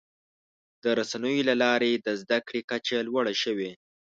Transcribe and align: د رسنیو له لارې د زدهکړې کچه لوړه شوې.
د 0.83 0.85
رسنیو 0.99 1.47
له 1.49 1.55
لارې 1.63 1.91
د 1.95 2.07
زدهکړې 2.21 2.61
کچه 2.69 2.97
لوړه 3.07 3.33
شوې. 3.43 3.71